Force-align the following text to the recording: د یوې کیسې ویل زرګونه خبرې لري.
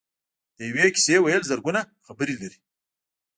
د 0.57 0.59
یوې 0.69 0.87
کیسې 0.95 1.15
ویل 1.19 1.43
زرګونه 1.49 1.81
خبرې 2.05 2.35
لري. 2.41 2.59